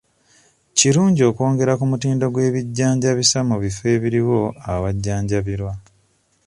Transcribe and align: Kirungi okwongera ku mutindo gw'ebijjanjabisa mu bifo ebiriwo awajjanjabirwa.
Kirungi 0.77 1.21
okwongera 1.29 1.73
ku 1.79 1.85
mutindo 1.91 2.25
gw'ebijjanjabisa 2.33 3.39
mu 3.49 3.55
bifo 3.63 3.83
ebiriwo 3.95 4.39
awajjanjabirwa. 4.71 5.73